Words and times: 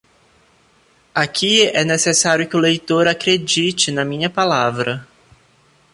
Aqui 1.13 1.61
é 1.67 1.83
necessário 1.85 2.49
que 2.49 2.57
o 2.57 2.59
leitor 2.59 3.07
acredite 3.07 3.91
na 3.91 4.03
minha 4.03 4.31
palavra. 4.31 5.07